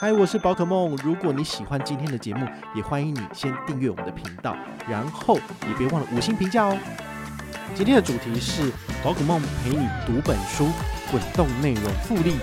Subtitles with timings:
[0.00, 0.94] 嗨，我是宝可梦。
[1.02, 4.56] 如果你喜欢今天的节目，也欢迎你先订阅我们的频道，
[4.88, 5.34] 然后
[5.66, 6.78] 也别忘了五星评价哦。
[7.74, 8.70] 今天的主题是
[9.02, 10.68] 宝可梦陪你读本书，
[11.10, 12.36] 滚动内容复利，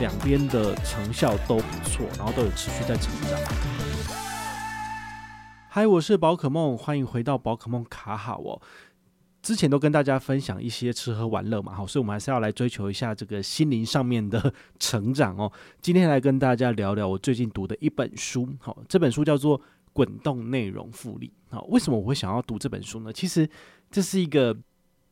[0.00, 3.38] 两边的成效都不错，然后都有持续在成长。
[5.68, 8.62] 嗨，我是宝可梦，欢迎回到宝可梦卡好哦。
[9.44, 15.52] 之前都跟大家分享一些吃喝玩乐嘛，好，所以我们还是要来追求一下这个心灵上面的成长哦。
[15.82, 19.58] 今天来跟大家聊聊我最近读的一本书，好，这本书叫做
[19.92, 21.30] 《滚动内容复利》。
[21.54, 23.12] 好，为什么我会想要读这本书呢？
[23.12, 23.46] 其实
[23.90, 24.56] 这是一个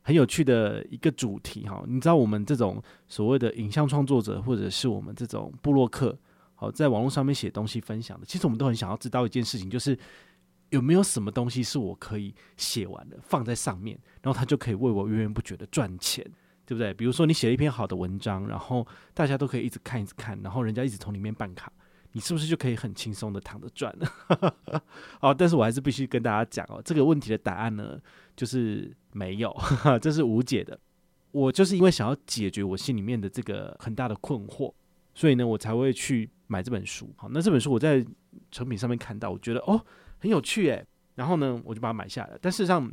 [0.00, 1.84] 很有趣的一个主题哈。
[1.86, 6.18] 你知道我们这种所谓的影像创作者，或者是我们这种部落客，
[6.54, 9.98] 好，在网络上面写东西分享的，其实我们都很想要知道一件事情，就是。
[10.72, 16.24] 有没有什么东西是我可以写完的，放在上面，然后它就可以为我源源不绝的赚钱，
[16.66, 16.92] 对不对？
[16.92, 21.70] 比如说你写了一篇好的文章，然后大家都可以一直看，一直看，然后人家一直从里面办卡，
[22.12, 24.82] 你是不是就可以很轻松的躺着赚了？
[25.20, 28.00] 好，但是我还是必须跟大家讲哦，这个问题的答案呢，
[28.34, 29.54] 就是没有，
[30.00, 30.78] 这是无解的。
[31.32, 34.72] 我就是因为想要解决我心里面的这个很大的困惑，
[35.14, 37.12] 所以呢，我才会去买这本书。
[37.16, 38.04] 好，那这本书我在
[38.52, 39.84] 成品上面看到，我觉得哦。
[40.18, 40.86] 很有趣诶，
[41.16, 42.38] 然后呢，我就把它买下来。
[42.40, 42.88] 但事实上，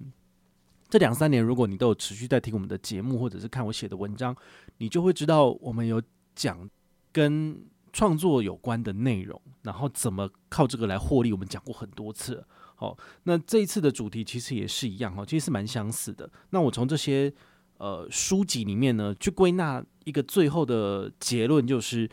[0.89, 4.35] 这两三年，如果你都有持续在听我们的节目，或者是看我写的文章，
[4.79, 6.01] 你就会知道我们有
[6.33, 6.67] 讲
[7.11, 7.55] 跟
[7.93, 11.31] 创作有关的内容，然后怎么靠这个来获利。
[11.31, 12.47] 我们讲过很多次了。
[12.73, 16.27] 好，那这一次的主题其实也是一样哈，其实是蛮相似的。
[16.49, 17.31] 那我从这些
[17.77, 22.09] 呃书籍里面呢，去归纳一个最后的结论，就是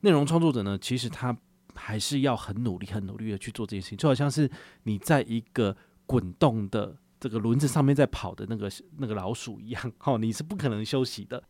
[0.00, 1.34] 内容创作者呢，其实他。
[1.74, 4.50] 还是要很努力、很努力的去做这件事情，就好像是
[4.84, 11.42] 你在一个滚动的这个轮子上面在跑的那个那个老鼠一样，哦，你是不可能休息的。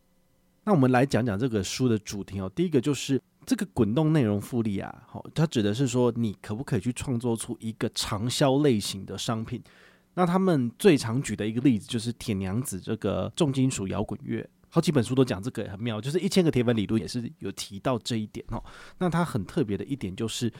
[0.64, 2.50] 那我们来讲讲这个书的主题哦。
[2.54, 9.60] 第一个就是这个滚动内容复利啊，好，它指的是说你可不可以去创作出一个长销类型的商品。
[10.14, 14.48] 那他们最常举的一个例子就是铁娘子这个重金属摇滚乐。
[14.74, 18.64] 好几本书都讲这个很妙，就是一千个铁粉理论也是有提到这一点哦。
[18.96, 20.50] 那它很特别的一点就是，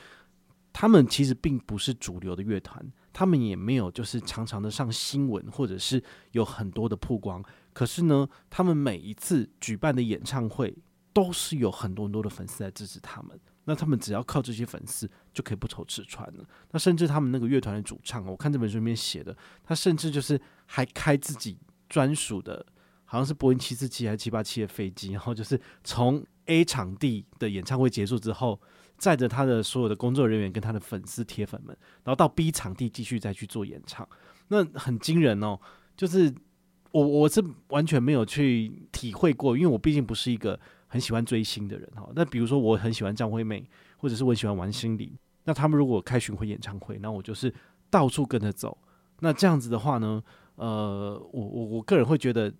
[0.71, 2.79] 他们其实并不是主流的乐团，
[3.11, 6.03] 他们也没有就是常常的上新闻或者是
[6.33, 7.43] 有很多的曝光。
[7.73, 10.77] 可是呢，他们每一次举办的演唱会
[11.11, 13.39] 都是有很多很多的粉丝来支持他们。
[13.63, 16.45] 那他们只要靠这些粉丝就可以不愁吃穿了。
[16.69, 21.57] 那甚至他们那个乐团的主唱，我看这本书里面写的，他甚至就是还开自己
[21.89, 22.63] 专属的。
[23.13, 28.59] 好像是波音七四七还是七八七的飞机， 然后就是从 A 场地的演唱会结束之后，
[28.97, 34.09] 载着他的所有的工作人员跟他的粉丝铁粉们，然后到 B 场地继续再去做演唱，
[34.47, 35.59] 那很惊人哦。
[35.95, 36.33] 就是
[36.89, 42.09] 我我是完全没有去体会过，因为我毕竟不是一个很喜欢追星的人哈。
[42.15, 43.63] 那比如说我很喜欢张惠妹，
[43.97, 47.53] 或者是我喜欢王心凌，那他们如果开巡回演唱会，那我就是
[47.91, 48.75] 到处跟着走。
[49.19, 50.23] 那这样子的话呢，
[50.55, 52.51] 呃，我我我个人会觉得。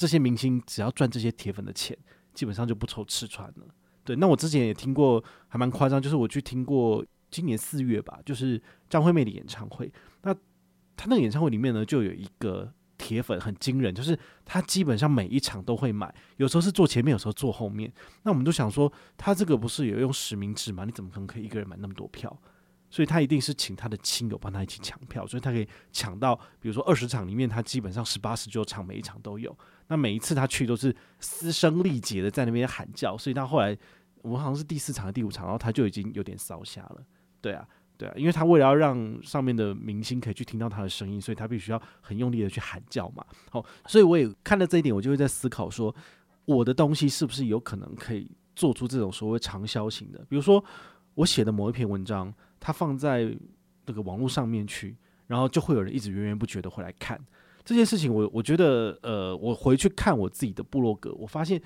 [0.00, 1.94] 这些明星只要赚这些铁粉的钱，
[2.32, 3.66] 基本上就不愁吃穿了。
[4.02, 9.92] 对，那我之前也听过，还蛮夸张，就是我去听过今年四月吧，就是张惠妹的演唱会。
[10.22, 10.34] 那
[10.96, 17.92] 他那个演唱会里面呢，就有一个铁粉很惊人，就是他基本上每一场都会买，有时候是坐前面，有时候坐后面。
[18.22, 20.86] 那我们都想说，他这个不是有用实名制吗？
[20.86, 22.34] 你怎么可能可以一个人买那么多票？
[22.90, 29.56] 所以他一定是请他的亲友帮他一起抢票，所以他可以抢到，比如说二十场里面，他基本上十八十九场每一场都有。
[29.86, 33.76] 那每一次他去都是嘶声力竭的在那边喊叫，所以他后来
[34.22, 37.02] 我们好像是第四场、第五场，然后他就已经有点烧瞎了。
[37.40, 43.24] 对啊，对啊，因为他为了要让上面的明星可以去听到他的声音，所以他必须要很用力的去喊叫嘛。
[43.50, 45.94] 好，所以我也看了这一点，我就会在思考说，
[46.44, 50.62] 我的东西是不是有可能可以做出这种所谓长销型的，比如说
[51.14, 52.32] 我写的某一篇文章。
[52.62, 53.34] 它放在
[53.86, 54.94] 这个网络上面去，
[55.26, 57.18] 然后就会有人一直源源不绝的会来看
[57.64, 58.12] 这件事情。
[58.12, 61.58] 我我觉得，呃，我回去看我自己的部落格，我发现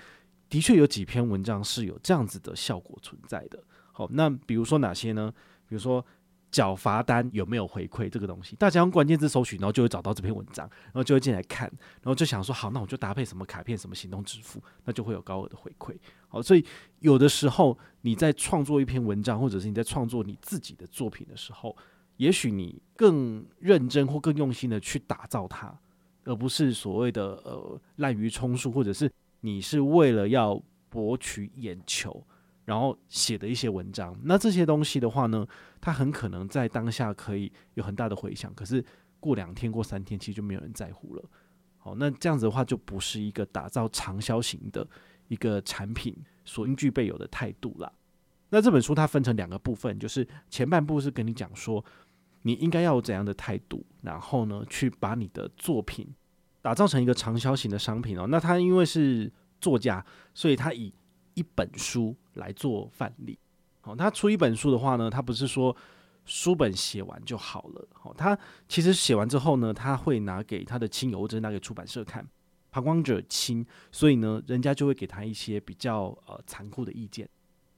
[0.48, 3.60] 的确有几篇文章是有这样子的效果存在的。
[3.90, 5.32] 好，那比如说哪些呢？
[5.68, 6.04] 比如说。
[6.54, 8.54] 缴罚单有没有回馈这个东西？
[8.54, 11.66] 大家用关键字搜寻，然后就会找到这篇文章，然后就会进来看，
[12.00, 15.96] 然后就想说好，那我就搭配什么卡片、什么行动支付，那就会有高额的回馈。
[16.28, 16.64] 好，所以
[17.00, 21.76] 有的时候你在创作一篇文章，或者是你在创作你自己的作品的时候，
[22.18, 25.76] 也许你更认真或更用心的去打造它，
[26.22, 29.10] 而不是所谓的呃滥竽充数，或者是
[29.40, 32.24] 你是为了要博取眼球。
[32.64, 35.46] 然后写的一些文章，那这些东西的话呢，
[35.80, 38.84] 它很可能在当下可以有很大的回响，可是
[39.20, 41.24] 过两天、过三天，其实就没有人在乎了。
[41.78, 44.86] 好，那这样子的话，就不是一个打造长销型的
[45.28, 47.92] 一个产品所应具备有的态度啦。
[48.48, 51.84] 那这本书它分成两个部分，就是前半部是跟你讲说
[52.42, 56.06] 你应该要有怎样的态度，然后呢，去把你的作品
[56.62, 58.26] 打造成一个长销型的商品哦。
[58.28, 59.30] 那他因为是
[59.60, 60.90] 作家，所以他以
[61.34, 63.38] 一本书来做范例。
[63.80, 65.76] 好，他出一本书的话呢，他不是说
[66.24, 67.88] 书本写完就好了。
[67.92, 68.38] 好，他
[68.68, 72.26] 其实写完之后呢，他会拿给他的亲友或者拿给出版社看，
[72.70, 77.28] 旁观者清，所以呢，人家就会给他一些比较呃残酷的意见。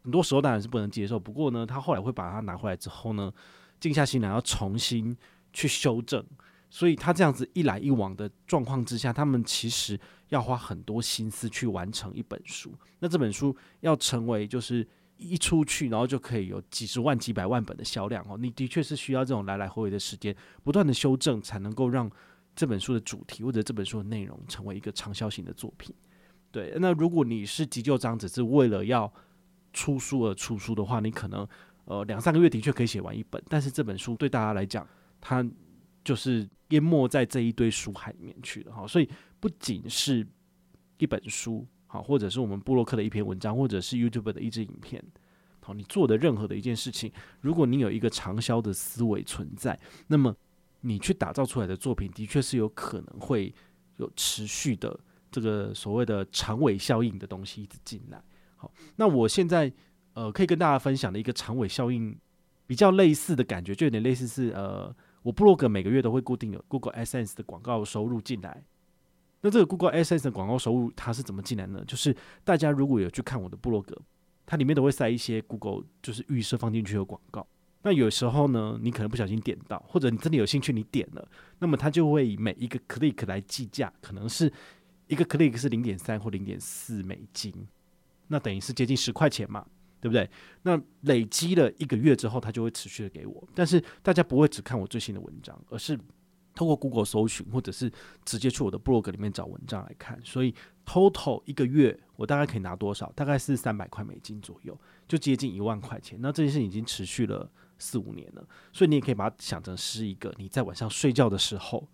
[0.03, 3.32] 很多时候当然是不能接受，不过呢，他后来会把它拿回来之后呢，
[3.81, 5.17] 静下心来要重新
[5.52, 6.25] 去修正。
[6.70, 12.73] 所以他这样子一来一往的状况之下，他们其实要花很多心思去完成一本书。
[12.99, 14.87] 那这本书要成为就是
[15.17, 18.37] 一出去，然后就可以有几十万、几百万本的销量哦。
[18.38, 22.11] 你的确是需要这种来来回回的时间，不断的修正，才能够让
[22.55, 25.94] 这本书的主题或者这本书的内容成为一个畅销型的作品。
[26.50, 29.12] 对，那如果你是急就章，只是为了要
[29.73, 31.46] 出书而出书的话，你可能
[31.84, 34.87] 呃两三个月的确可以写完一本，但是这本书对大家来讲，
[35.20, 35.46] 它
[36.02, 38.87] 就是淹没在这一堆书海里面去了哈。
[38.87, 39.08] 所以
[39.46, 40.26] 不仅是
[40.98, 45.00] 一本书好，或者是我们布洛克的一篇文章，或者是 YouTube 的一支影片，
[45.60, 47.12] 好，你做的任何的一件事情，
[47.43, 49.78] 如果你有一个长销的思维存在，
[50.08, 50.34] 那么
[50.81, 53.54] 你去打造出来的作品，的确是有可能会
[53.98, 54.98] 有持续的
[55.31, 58.20] 这个所谓的长尾效应的东西一直进来。
[58.56, 59.72] 好，那我现在
[60.14, 62.19] 呃可以跟大家分享的一个长尾效应
[62.66, 64.92] 比较类似的感觉，就有点类似是呃，
[65.22, 68.64] 我布洛格每个月都会固定有 Google AdSense 的广告收入进来。
[69.41, 71.85] 那这个 Google AdSense 的广告收入它是怎么进来呢？
[71.87, 73.97] 就是大家如果有去看我的部落格，
[74.44, 77.47] 它里面都会塞一些 Google 就是预设放进去的广告。
[77.83, 81.29] 那有时候呢，你可能不小心点到，或者你真的有兴趣，你点了，
[81.61, 84.53] 那么它就会以每一个 click 来计价，可能是
[85.06, 87.53] 一个 click 是零点三或零点四美金。
[88.27, 89.65] 那等于是接近十块钱嘛，
[90.00, 90.29] 对不对？
[90.62, 93.49] 那累积了一个月之后，它就会持续的给我。
[93.55, 95.97] 但是大家不会只看我最新的文章，而是
[96.56, 97.93] 透过 Google 搜寻，或者是
[98.25, 100.19] 直接去我的 blog 里面找文章来看。
[100.25, 100.53] 所以
[100.85, 103.12] total 一个月我大概可以拿多少？
[103.14, 104.76] 大概是三百块美金左右，
[105.06, 106.19] 就接近一万块钱。
[106.20, 107.49] 那这件事已经持续了
[107.79, 111.87] 四五年了，所以你也可以把它想成是一个你在晚上睡觉的时候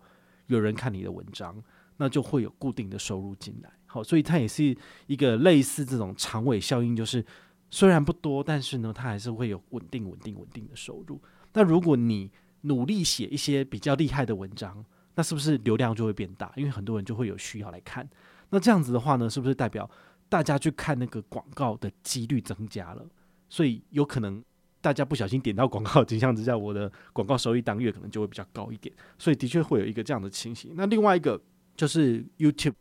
[0.47, 1.61] 有人看你的文章，
[1.97, 3.69] 那就会有固定的收入进来。
[3.85, 4.75] 好，所以它也是
[5.07, 7.23] 一个类似这种长尾效应，就是
[7.69, 11.21] 虽然不多，但是呢，它还是会有稳定、稳定、稳定的收入。
[11.53, 12.31] 那如果你
[12.63, 14.83] 努力写一些比较厉害的文章，
[15.15, 16.51] 那是不是流量就会变大？
[16.57, 18.05] 因为很多人就会有需要来看。
[18.49, 19.89] 那这样子的话呢，是不是代表
[20.27, 23.05] 大家去看那个广告的几率增加了？
[23.47, 24.43] 所以有可能
[24.81, 28.93] 大家不小心点到广告的情况之下，我的广告收益当月可能就会比较高一点。
[29.17, 30.73] 所以的确会有一个这样的情形。
[30.75, 31.41] 那另外一个
[31.75, 32.73] 就是 YouTube。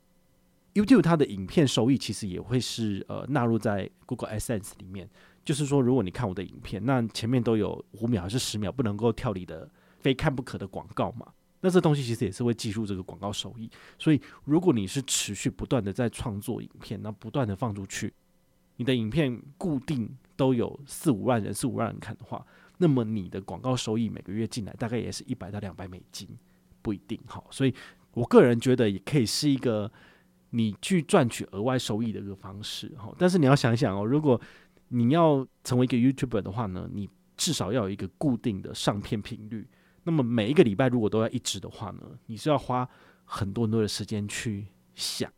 [0.75, 5.07] YouTube 它的影片收益其实也会是呃纳入在 Google AdSense 里面，
[5.45, 9.69] 就是说如果你看我的影片，那前面都有五秒还是十秒不能够跳离的
[9.99, 11.27] 非看不可的广告嘛，
[11.61, 13.71] 那这东西其实也是会计入这个广告收益。
[13.99, 18.13] 所以如果你是持续不断的在创作影片，那不断的放出去，
[18.77, 22.45] 你的影片固定都有四五万人、四五万人看的话，
[22.79, 26.29] 那么你的广告收益每个月进来大概也是一百到两百美金，
[26.83, 27.47] 不一定好。
[27.51, 27.75] 所以
[28.15, 29.91] 我个人觉得也可以是一个。
[30.55, 34.39] 你去赚取额外收益的一个方式，哈，但是你要想想哦，如果
[34.93, 39.67] 你要成为一个 YouTuber 的话呢，你至少要有一个固定的上片频率。
[40.05, 42.87] 那么每一个礼拜如果都要一直的话呢，你是要花
[43.25, 45.31] 很多很多的时间去想。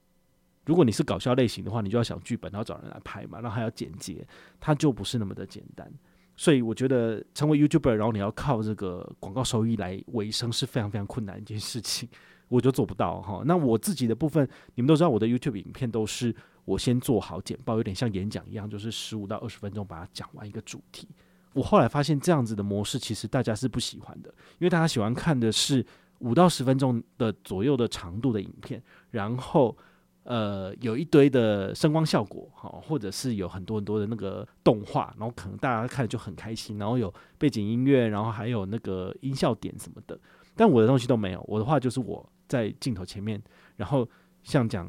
[0.66, 4.26] 如果你是搞笑类型的话，你就要想剧本，然后找人来拍嘛，然后还要剪接，
[4.58, 5.90] 它就不是那么的简单。
[6.36, 12.08] 所以我觉得成为 YouTuber，然后你要靠这个广告收益来维生，是非常非常困难一件事情。
[12.48, 13.42] 我就做不到哈。
[13.46, 16.34] 那我自己的部分，你们都知道，我的 YouTube 影片都是
[16.64, 21.08] 我先做好简报，有点像演讲一样，就是十五到二十分钟把它讲完一个主题。
[21.52, 24.28] 我后来发现这样子的模式其实大家是不喜欢的，
[24.58, 25.84] 因为大家喜欢看的是
[26.18, 29.76] 五到十分钟的左右的长度的影片，然后
[30.24, 40.18] 呃有一堆的声光效果哈，或者是有很多很多的那个动画，然后可能大家看就很开心，然后有背景音乐，然后还有那个音效点什么的。
[40.56, 43.40] 但我的东西都没有，我的话就是我在镜头前面，
[43.76, 44.08] 然后
[44.42, 44.88] 像讲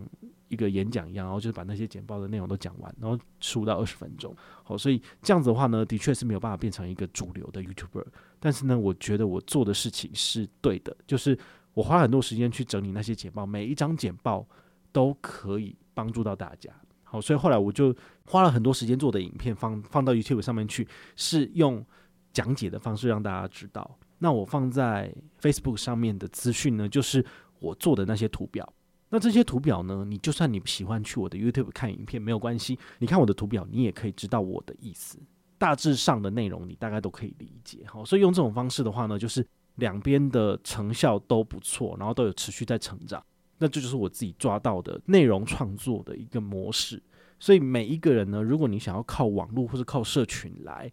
[0.56, 4.36] 一个演讲一样，然后就是把那些简报的内容都讲完，然后十五到二十分钟。
[4.64, 8.06] 好，所以这样子的话呢，的确是没有办法变成一个主流的 YouTuber。
[8.40, 11.38] 但是呢，我觉得我做的事情是对的，就是
[11.74, 14.48] 我花很多时间去整理那些简报，每一张简报
[14.92, 16.72] 都可以帮助到大家。
[17.04, 17.96] 好，所以后来我就
[18.26, 21.86] 花了很多时间做的影片放放到 YouTube 上面去，是用
[22.34, 23.98] 讲解的方式让大家知道。
[24.18, 27.24] 那我放在 Facebook 上面的资讯呢，就是
[27.60, 28.68] 我做的那些图表。
[29.16, 35.18] 那这些图表呢，你就算你不喜欢去我的 YouTube 看影片没有关系，你看我的图表，你也可以知道我的意思。
[35.58, 37.86] 大致上的内容你大概都可以理解。
[37.88, 43.24] 好，所以用这种方式的话呢，就是两边的成效都不错，然后都有持续在成长。
[43.58, 47.02] 那这就是我自己抓到的内容创作的一个模式。
[47.40, 50.92] 所以每一个人呢，如果你想要靠网络或是靠社群来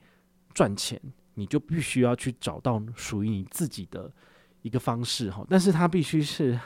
[0.55, 0.97] 赚钱，
[1.35, 4.09] 你就必须要去找到属于你自己的
[4.63, 5.45] 一个方式哈。
[5.51, 6.57] 但是它必须是，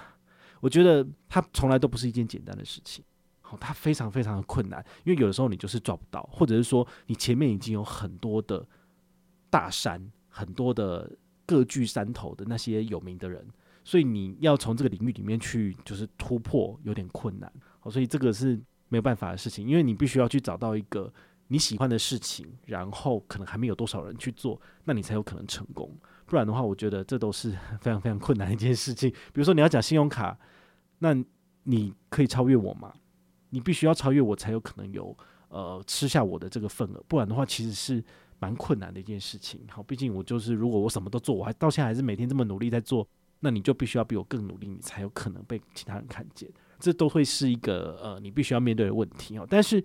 [0.66, 3.04] 我觉得它从来都不是一件简单的事情。
[3.40, 8.66] 好，它非常非常的困难，因为有的时候你就是抓不到，或者是说你前面已经有很多的
[9.48, 11.10] 大山，很多的
[11.46, 13.46] 各据山头的那些有名的人，
[13.84, 17.52] 所以你要从这个领域里面去就是突破有点困难。
[17.78, 18.60] 好，所以这个是。
[18.88, 21.12] 没有办法的事情，因为你必须要去找到一个
[21.48, 25.92] 你喜欢的事情，然后可能还没有多少人去做，那你才有可能成功。
[26.24, 29.10] 不然的话，我觉得这都是非常非常困难的一件事情。
[29.10, 30.38] 比如说你要讲信用卡，
[30.98, 31.16] 那
[31.64, 32.92] 你可以超越我吗？
[33.50, 35.16] 你必须要超越我才有可能有
[35.48, 38.02] 呃吃下我的这个份额，不然的话其实是
[38.38, 39.60] 蛮困难的一件事情。
[39.70, 43.06] 好，毕竟我就是如果我什么都做，我还到现在还是每天这么努力在做，
[43.40, 46.50] 那你就必须要比我更努力，你才有可能被其他人看见。
[46.78, 49.46] 这都会是一个呃，你必须要面对的问题哦。
[49.48, 49.82] 但是，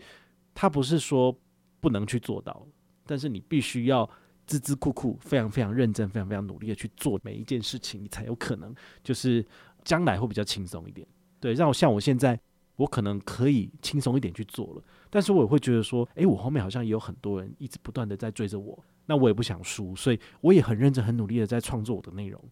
[0.53, 1.33] 它不是说
[1.79, 2.67] 不能去做到，
[3.05, 4.05] 但是你必须要
[4.47, 9.45] 孜孜酷酷、非常非常认真、非常非常努力的去做每一件事情，你才有可能就是
[9.83, 11.07] 将来会比较轻松一点。
[11.39, 12.39] 对，让我像我现在，
[12.75, 22.43] 我可能可以轻松一点去做了，但是我也会觉得说，诶，我后面好像也有很多人一直不断的在追着我，那我也不想输，所以我也很认真、很努力的在创作我的内容，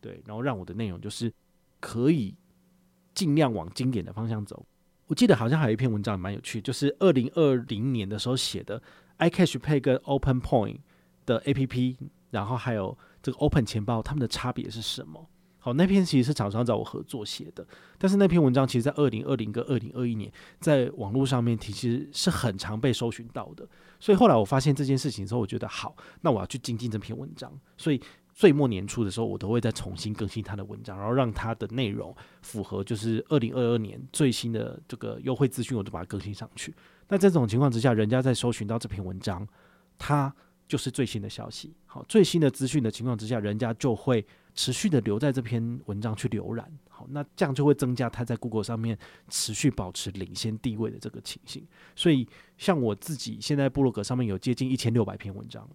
[0.00, 1.32] 对，然后让我的内容就是
[1.80, 2.34] 可以。
[3.16, 4.66] 尽量往经典的方向走。
[5.06, 8.82] 我记得好像还有一篇文章蛮有趣，就是二零二零年的时候写的
[9.16, 10.80] ，iCash Pay 跟 Open Point
[11.24, 11.96] 的 APP，
[12.30, 15.30] 然后还有这个 Open 钱包，它们的差别是什么？
[15.66, 17.66] 好，那篇其实是厂商找我合作写的，
[17.98, 20.30] 但是那篇文章其实，在二零二零跟二零二一年，
[20.60, 23.68] 在网络上面其实是很常被搜寻到的。
[23.98, 27.52] 所以后来我发现这件事情之后，我觉得好，那我要去精进这篇文章。
[27.76, 28.00] 所以。
[28.38, 36.74] 岁末年初的时候，我都会再重新更新他的文章，然后让他的内容符合就是二零二二年最新的这个优惠资讯，我就把它更新上去。
[37.08, 39.48] 那在这种情况之下，人家在搜寻到这篇文章，
[39.96, 40.30] 它
[40.68, 41.74] 就是最新的消息。
[41.86, 44.22] 好，最新的资讯的情况之下，人家就会
[44.56, 46.68] 持续的留在这篇文章去浏览。
[46.88, 48.98] 好，那这样就会增加他在 Google 上面
[49.28, 51.64] 持续保持领先地位的这个情形。
[51.94, 55.68] 所以，像我自己现在部落格上面有接近一千六百篇文章。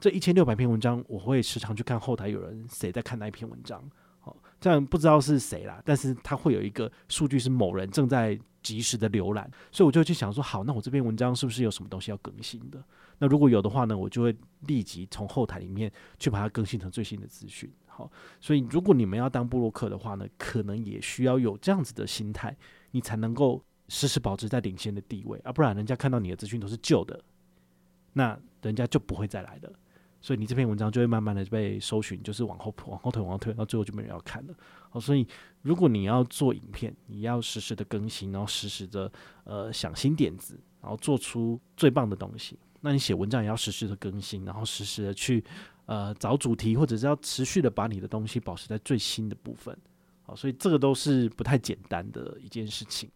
[0.00, 3.82] 这一千六百篇文章，我会时常去看后台有人谁在看那一篇文章，
[4.20, 12.80] 好，这样不知道是谁啦，但是他会有一个数据是某人正在及时的浏览，所以我就去想说，好，那我这篇文章是不是有什么东西要更新的？
[13.18, 14.32] 那如果有的话呢，我就会
[14.68, 18.08] 立即从后台里面去把它更新成最新的资讯，好，
[18.40, 22.56] 所以如果你们要当布洛克的话呢，可能也需要有这样子的心态，
[22.92, 27.20] 你才能够时时保持在领先的地位啊，不然人家看到你的资讯都是旧的，
[28.12, 29.72] 那人家就不会再来的。
[30.20, 34.54] 所以你这篇文章就会慢慢的被搜寻，就是往后往后推，往后推，到最后就没人要看了。
[34.90, 35.26] 好，所以
[35.62, 39.10] 如果你要做影片，你要实时的更新，然后实时的
[39.42, 42.56] 呃想新点子，然后做出最棒的东西。
[42.80, 45.44] 那你写文章也要实时的更新，然后实时的去
[45.88, 49.76] 呃找主题，或者是要持续的把你的东西保持在最新的部分。
[50.22, 53.10] 好，所以这个都是不太简单的一件事情。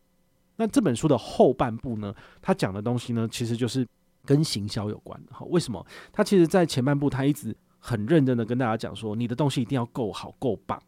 [0.57, 3.87] 那这本书的后半部呢，他讲的东西呢，其实就是。
[4.25, 5.85] 跟行销有关的哈，为什么？
[6.13, 10.81] 他其实，在前半部，他一直很认真的跟大家讲说，你的东西一定要够好、够棒，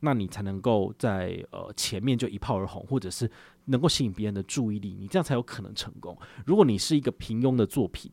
[0.00, 3.30] 那你才能够在呃前面就一炮而红，或者是
[3.64, 6.14] 能够吸引别人的注意力，你这样才有可能成功。
[6.44, 8.12] 如果你是一个平庸的作品，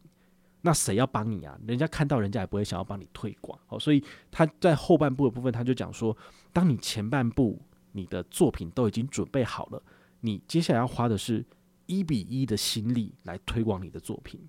[0.66, 1.58] 那谁要帮你啊？
[1.66, 3.58] 人家看到，人家也不会想要帮你推广。
[3.68, 6.18] 好，所以他在后半部的部分，他就讲说，
[6.52, 7.62] 当你前半部
[7.94, 9.82] 你的作品都已经准备好了，
[10.20, 11.46] 你接下来要花的是。
[11.88, 14.42] 一比一的心力来推广你的作品，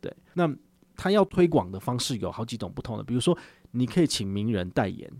[0.00, 0.48] 对，那
[0.94, 3.36] 他要推广的方式有好几种不同的，比如说
[3.72, 5.10] 你可以请名人代言，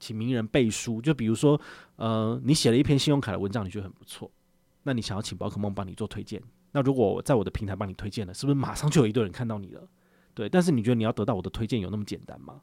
[0.00, 1.60] 请名人背书，就比如说，
[1.96, 4.30] 呃，你写了一篇信用卡的文章，你觉得很不错，
[4.82, 6.42] 那你想要请宝可梦帮你做推荐，
[6.74, 9.88] 那如果我在我的平台帮你推荐了，是不是马上就有一堆人看到你了？
[10.34, 12.60] 对，但是你觉得你要得到我的推荐有那么简单吗？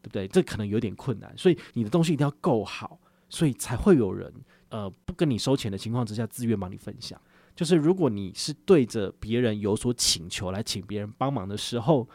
[0.00, 0.26] 对不对？
[0.26, 4.32] 这可能有点困难，所以你的东西一定要够好，所以才会有人
[4.70, 7.20] 呃不跟你收钱的情况之下，自愿帮你分享。
[7.54, 12.08] 就是如果你是对着别人有所请求来请别人帮忙的时候，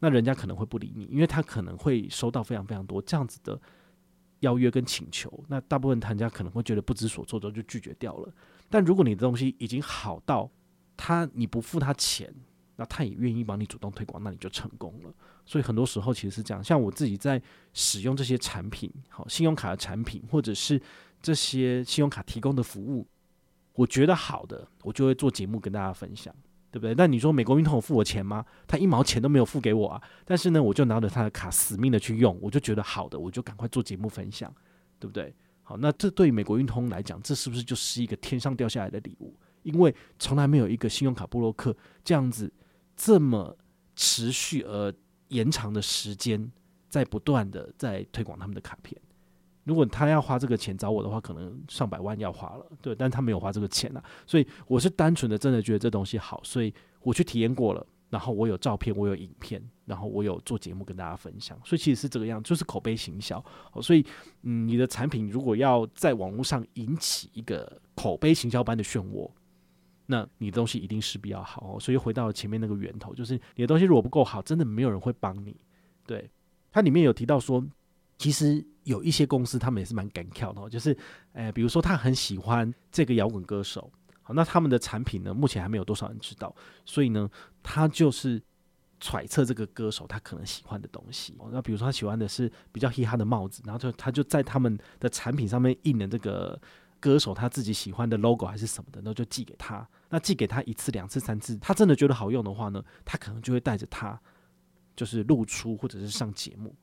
[0.00, 3.60] 那人家可能会不理你，因为他可能会收到非常非常多这样子的
[4.40, 8.32] 邀约跟请求，那大部分谈家可能会觉得不知所措，之后就拒绝掉了。
[8.68, 10.50] 但如果你的东西已经好到
[10.96, 12.32] 他你不付他钱，
[12.76, 15.14] 那他也愿意帮你主动推广，那你就成功了。
[15.46, 17.40] 所以很多时候其实是这样，像我自己在
[17.72, 20.80] 使用这些产品，好，信用卡的产品或者是。
[21.24, 23.08] 这些信用卡提供的服务，
[23.72, 26.30] 我觉得好的，我就会做节目跟大家分享，
[26.70, 26.94] 对不对？
[26.94, 28.44] 那你说美国运通有付我钱吗？
[28.66, 30.02] 他一毛钱都没有付给我啊。
[30.26, 34.54] 但是呢，我就拿着他的卡死命的去用，我就觉得好的，我就赶快做节目分享，
[34.98, 35.34] 对不对？
[35.62, 39.34] 好，那这对美国运通来讲，这是不是就是一个天上掉下来的礼物？
[39.64, 42.50] 因为从来没有一个信用卡布洛克这样子
[42.96, 43.56] 这么
[43.96, 44.94] 持续而
[45.28, 46.50] 延长的时间，
[46.88, 48.98] 在不断的在推广他们的卡片。
[49.64, 54.04] 如果他要花这个钱找我的话，可能上百万要花了，对，但他没有花这个钱啊。
[54.26, 63.42] 所以我是单纯的真的觉得这东西好，所以我去体验过了，然后我有照片，我有影片，然后我有做节目跟大家分享，所以其实是这个样，就是口碑行销。
[63.80, 64.04] 所以
[64.42, 69.30] 嗯，你的产品如果要在网络上引起一个口碑行销般的漩涡，
[70.06, 71.80] 那你的东西一定是比较好哦。
[71.80, 75.56] 所以回到前面那个源头，就是你的东西如果不够好，真的没有人会帮你。
[76.06, 76.30] 对，
[76.70, 77.64] 它里面有提到说，
[78.18, 78.64] 其实。
[78.84, 80.94] 有一些公司，他们也是蛮敢跳的，就是，
[81.32, 87.26] 诶，比如说他很喜欢这个摇滚歌手，好，那他们的产品呢，目前还没有多少人知道，所以呢，
[87.62, 88.38] 他就是
[89.00, 91.34] 揣测这个歌手他可能喜欢的东西。
[91.50, 96.60] 那比如说他喜欢的是比较嘻哈的帽子，然后就他就在他们的产品上面印了这个
[97.04, 99.86] 歌手他自己喜欢的 logo 还是什么的，那就寄给他。
[100.08, 104.18] 那寄给他一次、两次、三次，他真的觉得好用的话呢，他可能就会带着他，
[104.96, 106.74] 就是露出或者是上节目。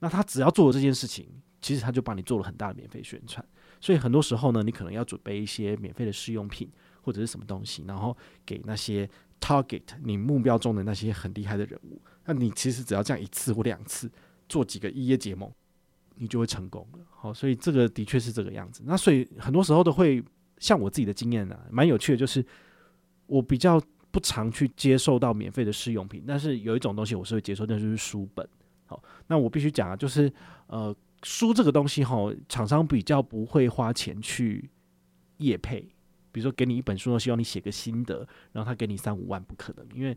[0.00, 1.28] 那他只要做了这件事情。
[1.60, 3.44] 其实他就帮你做了很大的免费宣传，
[3.80, 6.70] 所以很多时候呢，你可能要准备一些免费的试用品
[7.02, 8.16] 或者是什么东西，然后
[8.46, 12.00] 给那些 target 你目标中的那些很厉害的人物。
[12.26, 14.08] 那你其实只要这样一次或两次
[14.48, 15.52] 做几个一夜结盟，
[16.18, 16.98] 你就会成功了。
[17.10, 18.82] 好，所以这个的确是这个样子。
[18.84, 20.22] 那所以很多时候都会
[20.58, 22.44] 像我自己的经验啊，蛮有趣的，就是
[23.26, 28.48] 我比较不常去接受到免费的试用品，但是有一种东西我是会接受，那就是书本。
[28.86, 30.32] 好，那我必须讲啊，就是
[30.66, 30.94] 呃。
[31.24, 34.70] 书这个东西哈，厂商比较不会花钱去
[35.38, 35.80] 业配，
[36.30, 38.18] 比如说给你一本书，希望你写个心得，
[38.52, 40.16] 然后他给你三五万，不可能，因为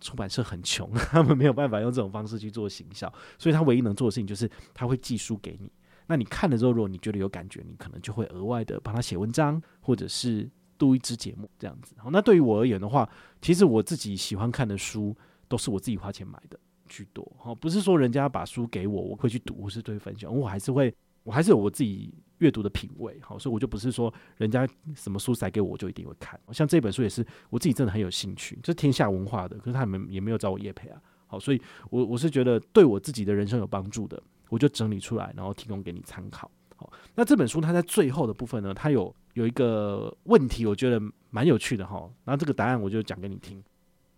[0.00, 5.70] 出版社很穷， 他们没有办法用这种方式去做行销，所以他唯一能做的事情就是他会寄书给你。
[6.06, 11.94] 那你看了之后，如果你觉得有感觉，你可能就会额外的帮他写文章，或者是录一支节目这样子。
[11.98, 13.08] 好，那对于我而言的话，
[13.40, 15.16] 其实我自己喜欢看的书
[15.48, 16.58] 都是我自己花钱买的。
[16.86, 26.38] 居多好，不是说人家把书给我，我会去读，或是对分享，我还是会，我还是有我自己阅读的品味，好，所以我就不是说人家什么书塞给我，我就一定会看。
[26.52, 36.50] 像这本书也是我自己真的很有兴趣，这是天下文化的，可是他们也没有找我业配啊，好，所以我我是觉得对我自己的人生有帮助的，我就整理出来，然后提供给你参考。
[36.76, 43.62] 好，那这本书它在最后的部分呢，它有有一个问题，我觉得蛮有趣的哈，然后这个答案我就讲给你听。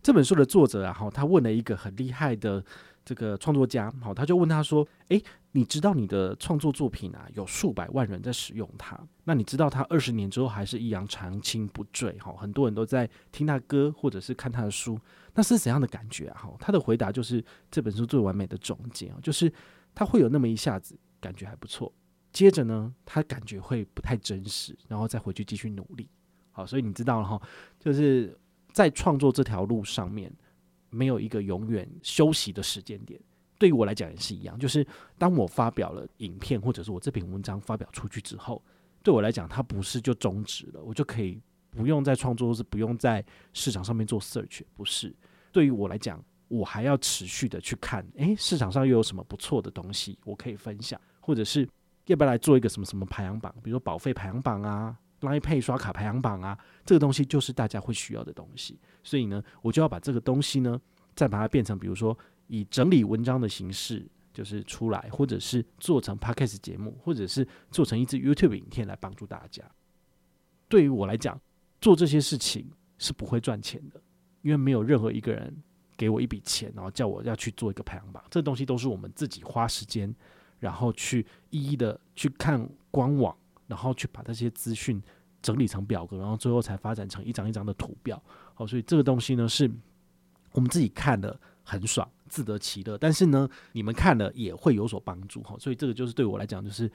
[0.07, 2.65] 这本书的作者啊，哈，他问了一个很厉害的
[3.05, 12.17] 这个创作家，好，他就问他说：“诶，你知道你的创作作品啊，有数百万人在使用它，那你知道他二十年之后还是一样长青不坠？
[12.21, 14.97] 哈，很多人都在听他歌或者是看他的书，
[15.35, 16.39] 那是怎样的感觉啊？
[16.41, 19.53] 哈，他的回答就是这本书最完美的总结啊，就是
[19.93, 21.93] 他会有那么一下子感觉还不错，
[22.33, 26.09] 接着呢，他感觉会不太真实，然后再回去继续努力。
[26.53, 27.43] 好，所以你知道了哈，
[27.81, 28.39] 就是。
[28.77, 30.31] 在创作这条路上面，
[30.91, 33.19] 没有一个永远休息的时间点。
[33.57, 34.87] 对于我来讲也是一样，就是
[35.17, 38.63] 当我发表了影片，或者是我这篇文章发表出去之后，
[39.03, 44.61] 对我来讲，它不是就终止了，我就可以不用再创作，或是不用在市场上面做 search。
[44.75, 45.17] 不是，
[45.51, 51.67] 对于我来讲，我还要持续的去看，诶，市场上又有什么不错的东西我可以分享，或者是
[52.09, 54.95] 要不要来做一个什么什么排行榜，比如说保费排行榜啊。
[55.21, 60.79] Line Pay 刷卡排行榜啊，这个东西就是大家会需要的东西，所以呢，我就要把这个东西呢，
[61.15, 62.17] 再把它变成，比如说
[62.49, 69.65] 以整理文章的形式，就是出来，或者是做成 Podcast 节目，或者是做成一支 YouTube 影片来帮助大家。
[70.69, 71.41] 对于我来讲，
[71.81, 74.01] 做这些事情是不会赚钱的，
[74.43, 75.57] 因为没有任何一个人
[75.97, 80.15] 给我一笔钱，然后叫我要去做一个排行榜，这东西都是我们自己花时间，
[80.59, 83.35] 然后去一一的去看官网。
[83.67, 85.03] 然后去把这些资讯
[85.43, 88.21] 整理成表格，然后最后才发展成一张一张的图表。
[88.55, 89.71] 好，所以这个东西呢，是
[90.53, 92.97] 我们自己看的很爽，自得其乐。
[92.97, 95.43] 但是呢，你们看了也会有所帮助。
[95.43, 96.91] 好，所以这个就是对我来讲，就是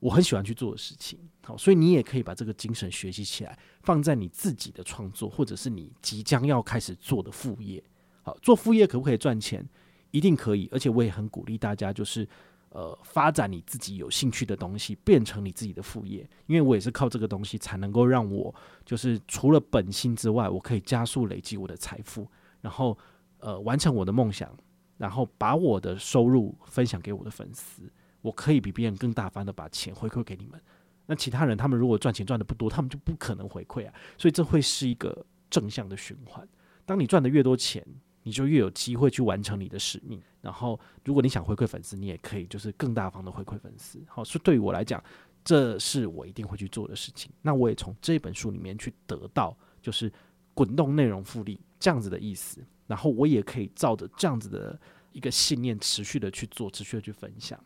[0.00, 1.18] 我很喜欢去做的事情。
[1.42, 7.82] 好，所以你也可以把这个精神学习起来，放在你自己的创作，或者是你即将要开始做的副业。
[8.22, 9.66] 好，做副业可不可以赚钱？
[10.10, 12.28] 一定可以，而且我也很鼓励大家，就是。
[12.74, 16.28] 呃，发展你自己有兴趣的东西，变成你自己的副业。
[16.46, 18.52] 因为我也是靠这个东西，才能够让我
[18.84, 22.28] 就是除了本薪之外，我可以加速累积我的财富，
[22.60, 22.98] 然后
[23.38, 24.52] 呃，完成我的梦想，
[24.98, 27.88] 然后把我的收入分享给我的粉丝。
[28.22, 30.60] 我可以比别人更大方的把钱回馈给你们，
[31.06, 33.94] 那其他人他们如果赚钱赚的不多，他们就不可能回馈啊。
[34.18, 36.44] 所以这会是一个正向的循环。
[36.84, 37.86] 当你赚的越多钱，
[38.24, 40.20] 你就越有机会去完成你的使命。
[40.40, 44.02] 然后，如果你想回馈粉丝，你也可以就是更大方的回馈粉丝。
[44.08, 45.02] 好，所以对于我来讲，
[45.44, 47.30] 这是我一定会去做的事情。
[47.40, 50.12] 那我也从这本书里面去得到，就是
[50.52, 52.60] 滚动内容复利这样子的意思。
[52.86, 54.78] 然后我也可以照着这样子的
[55.12, 57.58] 一个信念，持续的去做，持续的去分享。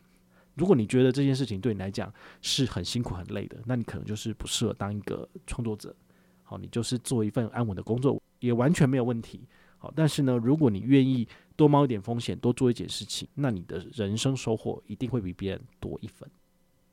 [0.55, 5.95] 如果你觉得这件事情对你来讲是很辛苦很累的，那你可能就是不适合当一个创作者。
[6.43, 9.41] 好，你就是做一份安稳的工作也完全没有问题。
[9.79, 16.29] 好，但是呢，如果你愿意多冒一点风险，多做一件事情，那你的人生收获一定会比别人多一分。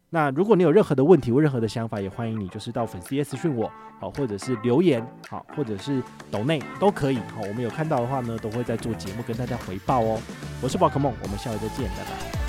[0.08, 3.68] 那如果你有任何的问题或任何的想法，也欢迎你就是到粉丝页私讯我，
[4.00, 7.16] 好，或者是留言，好，或者是抖内都可以。
[7.16, 10.22] 好，我们有看到的话呢，都会在做节目跟大家回报哦。
[10.62, 12.45] 我是宝可梦，我们下回再见，拜拜。